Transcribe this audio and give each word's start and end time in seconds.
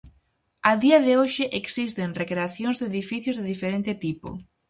A 0.71 0.73
día 0.83 0.99
de 1.07 1.13
hoxe 1.19 1.45
existen 1.61 2.17
recreacións 2.21 2.77
de 2.77 2.85
edificios 2.91 3.35
de 3.37 3.49
diferente 3.53 3.91
tipo. 4.05 4.29